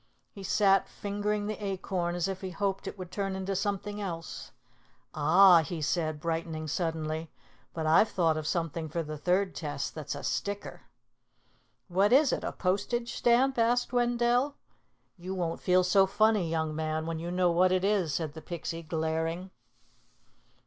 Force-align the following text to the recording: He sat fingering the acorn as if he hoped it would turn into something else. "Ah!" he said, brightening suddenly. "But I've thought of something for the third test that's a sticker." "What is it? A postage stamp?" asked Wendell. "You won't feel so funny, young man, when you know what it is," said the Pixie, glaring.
He 0.31 0.41
sat 0.41 0.89
fingering 0.89 1.45
the 1.45 1.63
acorn 1.63 2.15
as 2.15 2.27
if 2.27 2.41
he 2.41 2.49
hoped 2.49 2.87
it 2.87 2.97
would 2.97 3.11
turn 3.11 3.35
into 3.35 3.55
something 3.55 4.01
else. 4.01 4.51
"Ah!" 5.13 5.61
he 5.61 5.79
said, 5.79 6.19
brightening 6.19 6.67
suddenly. 6.67 7.29
"But 7.71 7.85
I've 7.85 8.09
thought 8.09 8.35
of 8.35 8.47
something 8.47 8.89
for 8.89 9.03
the 9.03 9.15
third 9.15 9.53
test 9.53 9.93
that's 9.93 10.15
a 10.15 10.23
sticker." 10.23 10.81
"What 11.87 12.11
is 12.11 12.33
it? 12.33 12.43
A 12.43 12.51
postage 12.51 13.13
stamp?" 13.13 13.59
asked 13.59 13.93
Wendell. 13.93 14.55
"You 15.19 15.35
won't 15.35 15.61
feel 15.61 15.83
so 15.83 16.07
funny, 16.07 16.49
young 16.49 16.75
man, 16.75 17.05
when 17.05 17.19
you 17.19 17.29
know 17.29 17.51
what 17.51 17.71
it 17.71 17.85
is," 17.85 18.11
said 18.11 18.33
the 18.33 18.41
Pixie, 18.41 18.81
glaring. 18.81 19.51